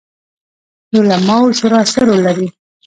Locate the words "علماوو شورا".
1.03-1.81